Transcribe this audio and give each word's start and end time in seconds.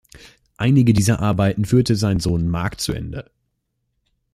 Einige 0.57 0.93
dieser 0.93 1.19
Arbeiten 1.19 1.63
führte 1.63 1.95
sein 1.95 2.19
Sohn 2.19 2.47
Mark 2.47 2.79
zu 2.81 2.91
Ende. 2.91 3.29